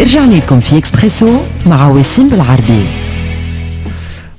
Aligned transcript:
رجعنا 0.00 0.34
لكم 0.34 0.60
في 0.60 0.78
إكسبريسو 0.78 1.40
مع 1.66 1.88
وسيم 1.88 2.28
بالعربي. 2.28 2.84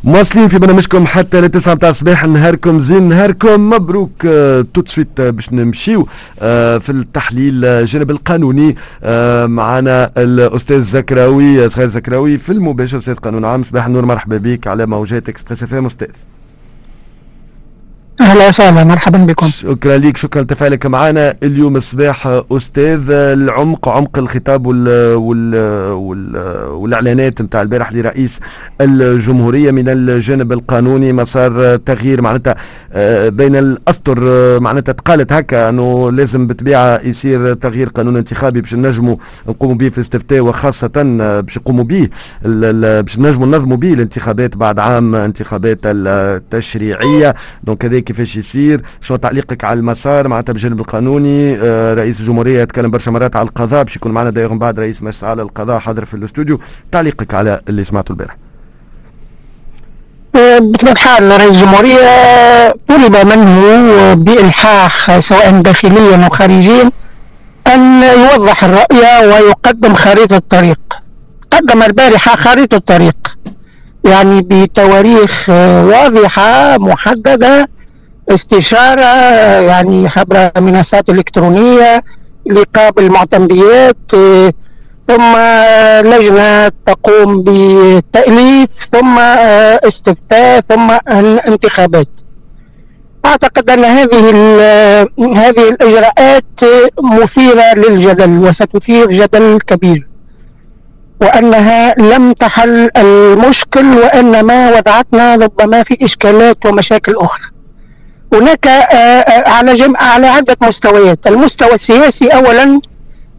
مواصلين 0.03 0.47
في 0.47 0.59
برنامجكم 0.59 1.07
حتى 1.07 1.41
لتسعة 1.41 1.73
متاع 1.73 1.89
الصباح. 1.89 2.25
نهاركم 2.25 2.79
زين 2.79 3.03
نهاركم 3.03 3.69
مبروك. 3.69 4.11
آه 4.25 4.65
tout 4.73 4.84
de 4.84 4.89
suite 4.89 5.19
آه 5.19 5.29
باش 5.29 5.53
نمشيو 5.53 6.07
آه 6.39 6.77
في 6.77 6.89
التحليل 6.89 7.65
الجانب 7.65 8.11
القانوني. 8.11 8.75
آه 9.03 9.45
معنا 9.45 10.11
الأستاذ 10.17 10.81
زكراوي 10.81 11.69
صغير 11.69 11.87
زكراوي 11.87 12.37
في 12.37 12.51
المباشر 12.51 12.97
أستاذ 12.97 13.15
قانون 13.15 13.45
عام. 13.45 13.63
صباح 13.63 13.85
النور 13.85 14.05
مرحبا 14.05 14.37
بك 14.37 14.67
على 14.67 14.85
موجات 14.85 15.29
Express 15.29 15.63
FM 15.63 15.85
أستاذ. 15.85 16.07
أهلا 18.27 18.47
وسهلا 18.47 18.83
مرحبا 18.83 19.17
بكم. 19.17 19.47
شكرا 19.47 19.97
لك 19.97 20.17
شكرا 20.17 20.41
لتفاعلك 20.41 20.85
معنا. 20.85 21.35
اليوم 21.43 21.75
الصباح 21.75 22.41
أستاذ 22.51 23.01
العمق 23.09 23.89
عمق 23.89 24.17
الخطاب 24.17 24.67
وال 24.67 25.15
وال 25.15 25.55
وال 25.91 26.37
والإعلانات 26.69 27.41
نتاع 27.41 27.61
البارح 27.61 27.93
لرئيس 27.93 28.39
الجمهورية 28.81 29.71
من 29.71 29.89
الجانب 29.89 30.51
القانوني. 30.51 31.13
مسار 31.13 31.75
تغيير 31.75 32.21
معناتها 32.21 32.55
آه، 32.93 33.29
بين 33.29 33.55
الأسطر 33.55 34.17
آه، 34.23 34.59
معناتها 34.59 34.93
تقالت 34.93 35.33
هكا 35.33 35.69
أنه 35.69 36.11
لازم 36.11 36.47
بالطبيعه 36.47 37.01
يصير 37.03 37.53
تغيير 37.53 37.89
قانون 37.89 38.17
انتخابي 38.17 38.61
باش 38.61 38.75
نجموا 38.75 39.15
نقوموا 39.47 39.75
به 39.75 39.89
في 39.89 39.97
الاستفتاء 39.97 40.39
وخاصة 40.39 40.87
باش 41.41 41.57
يقوموا 41.57 41.83
به 41.83 42.09
باش 43.01 43.19
نجموا 43.19 43.47
ننظموا 43.47 43.77
به 43.77 43.93
الانتخابات 43.93 44.55
بعد 44.57 44.79
عام 44.79 45.15
انتخابات 45.15 45.79
التشريعية. 45.85 47.35
دونك 47.63 47.85
هذاك 47.85 48.03
كيفاش 48.03 48.26
يصير 48.35 48.81
شنو 49.01 49.17
تعليقك 49.17 49.63
على 49.63 49.79
المسار؟ 49.79 50.27
معناتها 50.27 50.53
بالجانب 50.53 50.79
القانوني 50.79 51.57
آه 51.57 51.93
رئيس 51.93 52.19
الجمهورية 52.19 52.61
يتكلم 52.61 52.91
برشا 52.91 53.11
مرات 53.11 53.35
على 53.35 53.47
القضاء 53.47 53.83
باش 53.83 53.95
يكون 53.95 54.11
معنا 54.11 54.29
دايما 54.29 54.55
بعد 54.55 54.79
رئيس 54.79 55.03
مجلس 55.03 55.23
على 55.23 55.41
القضاء 55.41 55.79
حاضر 55.79 56.05
في 56.05 56.13
الاستوديو. 56.13 56.59
تعليقك 56.91 57.33
على 57.33 57.61
اللي 57.69 57.83
سمعته 57.83 58.11
البارح. 58.11 58.37
آه، 60.35 60.59
بطبيعة 60.59 60.91
الحال 60.93 61.31
رئيس 61.31 61.51
الجمهورية 61.51 62.07
طلب 62.87 63.15
منه 63.15 64.13
بإلحاح 64.13 65.19
سواء 65.19 65.61
داخليا 65.61 66.25
أو 66.25 66.29
خارجيا 66.29 66.91
أن 67.67 68.03
يوضح 68.03 68.63
الرؤية 68.63 69.33
ويقدم 69.33 69.93
خريطة 69.95 70.35
الطريق. 70.37 70.79
قدم 71.51 71.83
البارحة 71.83 72.35
خريطة 72.35 72.75
الطريق 72.75 73.37
يعني 74.05 74.41
بتواريخ 74.41 75.49
واضحة 75.49 76.77
محددة 76.77 77.69
استشارة 78.29 79.01
يعني 79.59 80.09
عبر 80.15 80.51
منصات 80.57 81.09
إلكترونية 81.09 82.03
لقاب 82.45 82.99
المعتمديات 82.99 84.11
ثم 85.07 85.35
لجنة 86.09 86.71
تقوم 86.85 87.41
بالتأليف 87.43 88.69
ثم 88.93 89.19
استفتاء 89.87 90.59
ثم 90.69 90.91
الانتخابات. 91.11 92.07
أعتقد 93.25 93.69
أن 93.69 93.85
هذه 93.85 94.29
هذه 95.35 95.69
الإجراءات 95.69 96.59
مثيرة 97.03 97.73
للجدل 97.75 98.29
وستثير 98.29 99.11
جدل 99.11 99.59
كبير 99.67 100.07
وأنها 101.21 101.95
لم 101.97 102.33
تحل 102.33 102.89
المشكل 102.97 103.85
وإنما 103.85 104.77
وضعتنا 104.77 105.35
ربما 105.35 105.83
في 105.83 105.97
إشكالات 106.05 106.65
ومشاكل 106.65 107.15
أخرى. 107.15 107.43
هناك 108.33 108.67
آه، 108.67 108.71
آه، 108.71 109.49
على 109.49 109.75
جمع 109.75 109.99
على 109.99 110.27
عدة 110.27 110.57
مستويات. 110.61 111.27
المستوى 111.27 111.73
السياسي 111.73 112.27
أولا 112.27 112.81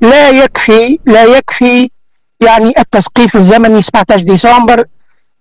لا 0.01 0.29
يكفي 0.29 0.99
لا 1.07 1.25
يكفي 1.25 1.91
يعني 2.41 2.75
التثقيف 2.79 3.37
الزمني. 3.37 3.83
17 3.83 4.23
ديسمبر 4.23 4.85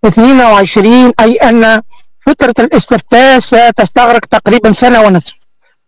22 0.05 1.11
أي 1.19 1.33
أن 1.35 1.81
فترة 2.25 2.53
الاستفتاء 2.59 3.39
ستستغرق 3.39 4.25
تقريبا 4.25 4.73
سنة 4.73 5.02
ونصف. 5.02 5.33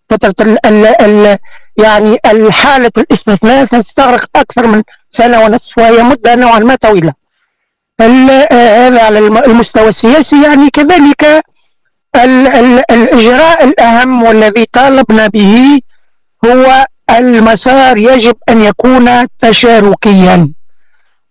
فترة 0.10 0.36
ال 0.42 0.66
ال 0.66 0.86
ال 1.02 1.38
يعني 1.78 2.18
الحالة 2.26 2.92
الاستثناء 2.98 3.66
ستستغرق 3.66 4.30
أكثر 4.36 4.68
من 4.68 4.84
سنة 5.12 5.40
ونصف 5.42 5.78
وهي 5.78 6.04
مدة 6.04 6.36
نوعا 6.36 6.60
ما 6.60 6.76
طويلة. 6.76 7.14
هذا 8.02 9.02
على 9.04 9.20
المستوى 9.20 9.90
السياسي. 9.90 10.44
يعني 10.44 10.70
كذلك 10.70 11.44
الإجراء 12.16 13.64
الأهم 13.64 14.24
والذي 14.24 14.66
طالبنا 14.74 15.28
به 15.28 15.80
هو 16.46 16.86
المسار 17.18 17.98
يجب 17.98 18.36
أن 18.50 18.62
يكون 18.62 19.28
تشاركيا. 19.40 20.50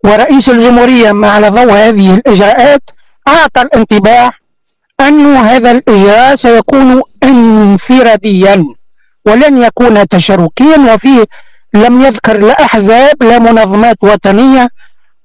ورئيس 0.04 0.48
الجمهورية 0.48 1.12
على 1.26 1.48
ضوء 1.48 1.72
هذه 1.72 2.14
الإجراءات 2.14 2.82
أعطى 3.28 3.62
الانطباع 3.62 4.30
أن 5.00 5.36
هذا 5.36 5.70
الإجراء 5.70 6.36
سيكون 6.36 7.02
انفراديا 7.22 8.64
ولن 9.26 9.62
يكون 9.62 10.08
تشاركيا 10.08 10.94
وفيه 10.94 11.24
لم 11.74 12.02
يذكر 12.02 12.38
لا 12.38 12.64
أحزاب 12.64 13.22
لا 13.22 13.38
منظمات 13.38 13.96
وطنية 14.02 14.68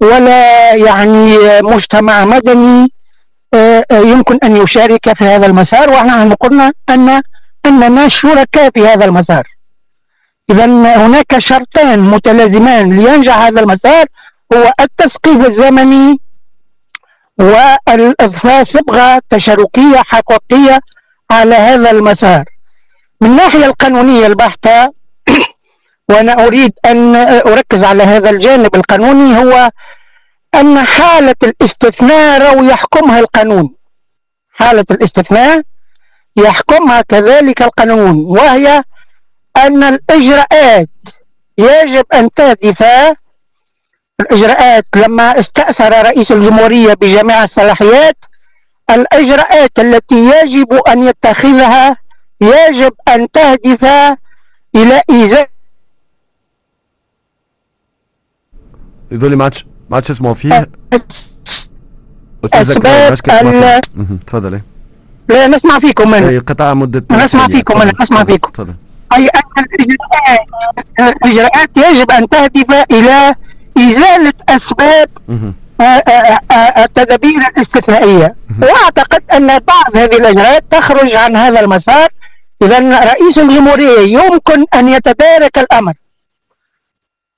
ولا 0.01 0.73
يعني 0.75 1.37
مجتمع 1.61 2.25
مدني 2.25 2.91
يمكن 3.91 4.37
أن 4.43 4.57
يشارك 4.57 5.13
في 5.13 5.23
هذا 5.23 5.45
المسار 5.45 5.89
ونحن 5.89 6.33
قلنا 6.33 6.73
أن 6.89 7.21
أننا 7.65 8.09
شركاء 8.09 8.69
في 8.69 8.87
هذا 8.87 9.05
المسار. 9.05 9.47
إذا 10.49 10.65
هناك 11.05 11.37
شرطان 11.37 11.99
متلازمان 11.99 12.99
لينجح 12.99 13.37
هذا 13.37 13.61
المسار 13.61 14.05
هو 14.53 14.73
التثقيف 14.79 15.47
الزمني 15.47 16.19
والإضفاء 17.39 18.63
صبغة 18.63 19.21
تشاركية 19.29 19.97
حقيقية 19.97 20.79
على 21.31 21.55
هذا 21.55 21.91
المسار. 21.91 22.45
من 23.21 23.29
الناحية 23.29 23.65
القانونية 23.65 24.27
البحتة 24.27 24.93
وأنا 26.09 26.47
أريد 26.47 26.73
أن 26.85 27.15
أركز 27.15 27.83
على 27.83 28.03
هذا 28.03 28.29
الجانب 28.29 28.75
القانوني 28.75 29.37
هو 29.37 29.69
أن 30.55 30.79
حالة 30.85 31.35
الاستثناء 31.43 32.55
رو 32.55 32.63
يحكمها 32.63 33.19
القانون. 33.19 33.75
حالة 34.53 34.85
الاستثناء 34.91 35.61
يحكمها 36.37 37.01
كذلك 37.01 37.61
القانون 37.61 38.25
وهي 38.25 38.83
أن 39.57 39.83
الإجراءات 39.83 40.89
يجب 41.57 42.05
أن 42.13 42.29
تهدف. 42.33 42.83
الإجراءات 44.21 44.85
لما 44.95 45.39
استأثر 45.39 45.89
رئيس 46.05 46.31
الجمهورية 46.31 46.93
بجميع 46.93 47.43
الصلاحيات 47.43 48.17
الإجراءات 48.91 49.79
التي 49.79 50.15
يجب 50.15 50.73
أن 50.73 51.03
يتخذها 51.07 51.97
يجب 52.41 52.93
أن 53.07 53.31
تهدف 53.31 53.85
إلى 54.75 55.01
إيزاء 55.09 55.49
يقول 59.11 59.35
ما 59.35 59.43
عادش 59.43 59.65
ما 59.89 59.95
عادش 59.95 60.11
اسمه 60.11 60.33
فيه 60.33 60.69
أستاذ 62.45 62.71
ال... 62.71 63.11
تفضل 64.27 64.61
لا 65.29 65.47
نسمع 65.47 65.79
فيكم 65.79 66.13
أنا 66.13 66.39
قطع 66.39 66.73
مدة 66.73 67.03
نسمع 67.11 67.47
فيكم 67.47 67.81
أنا 67.81 67.93
نسمع 68.01 68.23
فيكم. 68.23 68.51
تفضل 68.51 68.73
أي 69.17 69.29
الاجراءات 70.99 71.77
يجب 71.77 72.11
أن 72.11 72.29
تهدف 72.29 72.85
إلى 72.91 73.35
إزالة 73.77 74.33
أسباب 74.49 75.09
آه، 75.81 75.83
آه، 75.83 76.39
آه، 76.51 76.83
التدابير 76.83 77.39
الاستثنائية. 77.57 78.35
وأعتقد 78.61 79.23
أن 79.33 79.47
بعض 79.47 79.97
هذه 79.97 80.17
الإجراءات 80.17 80.63
تخرج 80.71 81.15
عن 81.15 81.35
هذا 81.35 81.59
المسار. 81.59 82.07
اذا 82.61 82.99
رئيس 82.99 83.37
الجمهورية 83.37 83.99
يمكن 83.99 84.65
أن 84.73 84.89
يتدارك 84.89 85.57
الأمر. 85.57 85.93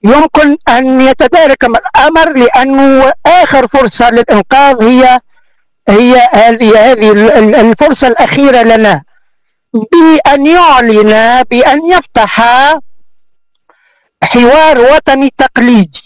يمكن 0.06 0.58
أن 0.70 1.02
يتدارك 1.02 1.64
الأمر 1.64 2.34
لأنه 2.34 3.14
آخر 3.26 3.68
فرصة 3.68 4.10
للإنقاذ 4.10 4.84
هي 4.84 5.20
هي 5.90 6.30
هذه 6.74 7.12
الفرصة 7.62 8.08
الأخيرة 8.08 8.64
لنا. 8.64 9.04
بأن 9.74 10.48
يعلن 10.48 11.44
بأن 11.44 11.86
يفتح 11.86 12.42
حوار 14.24 14.80
وطني 14.80 15.34
تقليدي. 15.38 16.02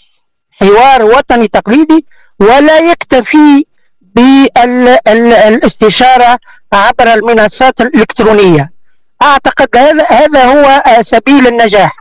حوار 0.60 1.04
وطني 1.04 1.48
تقليدي 1.48 2.06
ولا 2.40 2.78
يكتفي 2.78 3.64
بالاستشارة 5.04 6.38
عبر 6.72 7.14
المنصات 7.14 7.80
الإلكترونية. 7.80 8.70
أعتقد 9.22 9.76
هذا 10.08 10.44
هو 10.44 10.82
سبيل 11.02 11.46
النجاح. 11.46 11.99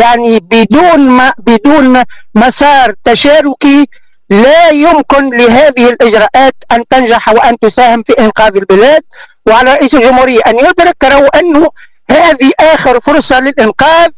يعني 0.00 0.40
بدون 0.40 1.00
ما 1.00 1.32
بدون 1.38 2.02
مسار 2.34 2.94
تشاركي 3.04 3.86
لا 4.30 4.68
يمكن 4.68 5.30
لهذه 5.30 5.88
الإجراءات 5.88 6.54
أن 6.72 6.88
تنجح 6.90 7.28
وأن 7.28 7.58
تساهم 7.58 8.02
في 8.02 8.12
إنقاذ 8.12 8.56
البلاد 8.56 9.02
وعلى 9.46 9.74
رئيس 9.74 9.94
الجمهورية 9.94 10.40
أن 10.46 10.58
يدرك 10.58 11.04
أنه 11.34 11.68
هذه 12.10 12.52
آخر 12.60 13.00
فرصة 13.00 13.40
للإنقاذ 13.40 14.08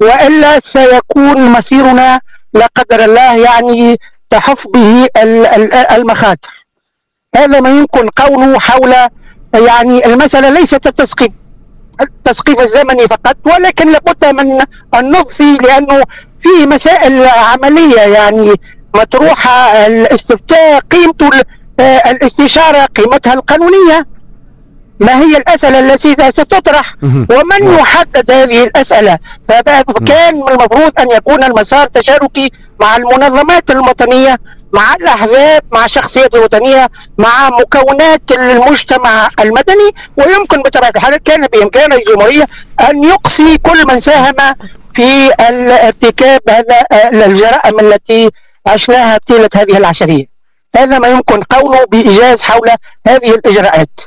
وإلا 0.00 0.60
سيكون 0.60 1.52
مسيرنا 1.52 2.20
لا 2.54 2.66
قدر 2.76 3.04
الله 3.04 3.36
يعني 3.36 3.96
تحف 4.30 4.66
به 4.68 5.08
المخاطر. 5.96 6.66
هذا 7.36 7.60
ما 7.60 7.68
يمكن 7.68 8.08
قوله 8.08 8.58
حول 8.58 8.94
يعني 9.54 10.06
المسألة 10.06 10.50
ليست 10.50 10.86
التسقيف 10.86 11.32
التسقيف 12.00 12.60
الزمني 12.60 13.02
فقط 13.08 13.36
ولكن 13.44 13.92
لابد 13.92 14.26
من 14.26 14.60
النظف 14.94 15.40
لأنه 15.40 16.02
في 16.40 16.66
مسائل 16.66 17.24
عملية 17.28 18.00
يعني 18.00 18.52
مطروحة. 18.94 19.86
الاستفتاء 19.86 20.80
قيمته 20.80 21.30
الاستشارة 21.80 22.86
قيمتها 22.86 23.34
القانونية. 23.34 24.06
ما 25.00 25.20
هي 25.20 25.36
الأسئلة 25.36 25.78
التي 25.78 26.12
ستطرح؟ 26.12 26.94
ومن 27.02 27.78
يحدد 27.78 28.30
هذه 28.30 28.64
الأسئلة؟ 28.64 29.18
فكان 29.48 30.34
من 30.34 30.48
المفروض 30.48 30.92
أن 30.98 31.10
يكون 31.10 31.44
المسار 31.44 31.86
تشاركي 31.86 32.50
مع 32.80 32.96
المنظمات 32.96 33.70
الوطنية 33.70 34.38
مع 34.72 34.94
الأحزاب 34.94 35.62
مع 35.72 35.84
الشخصيات 35.84 36.34
الوطنية 36.34 36.88
مع 37.18 37.50
مكونات 37.60 38.32
المجتمع 38.32 39.28
المدني 39.40 39.90
ويمكن 40.16 40.62
بطبيعة 40.62 40.92
الحال 40.96 41.16
كان 41.16 41.46
بإمكان 41.46 41.92
الجمهورية 41.92 42.46
أن 42.90 43.04
يقصي 43.04 43.58
كل 43.58 43.86
من 43.88 44.00
ساهم 44.00 44.34
في 44.94 45.30
ارتكاب 45.86 46.40
الجرائم 47.12 47.80
التي 47.80 48.30
عشناها 48.66 49.18
طيلة 49.28 49.48
هذه 49.54 49.76
العشرية 49.76 50.24
هذا 50.76 50.98
ما 50.98 51.08
يمكن 51.08 51.42
قوله 51.42 51.84
بإيجاز 51.84 52.42
حول 52.42 52.68
هذه 53.06 53.34
الإجراءات. 53.34 54.00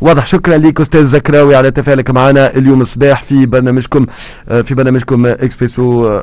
واضح. 0.00 0.26
شكرا 0.26 0.56
لك 0.58 0.80
أستاذ 0.80 1.04
زكراوي 1.04 1.56
على 1.56 1.70
تفاعلك 1.70 2.10
معنا 2.10 2.56
اليوم 2.56 2.80
الصباح 2.80 3.22
في 3.22 3.46
برنامجكم 3.46 4.06
في 4.48 4.74
برنامجكم 4.74 5.26
إكسبريسو. 5.26 6.20